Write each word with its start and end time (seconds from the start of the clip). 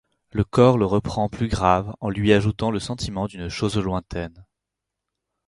Le 0.31 0.43
cor 0.43 0.79
le 0.79 0.85
reprend 0.87 1.29
plus 1.29 1.47
grave 1.47 1.93
en 1.99 2.09
lui 2.09 2.33
ajoutant 2.33 2.71
le 2.71 2.79
sentiment 2.79 3.27
d'une 3.27 3.49
chose 3.49 3.77
lointaine. 3.77 4.43